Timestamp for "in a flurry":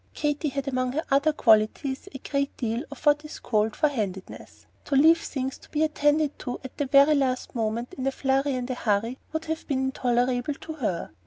7.93-8.55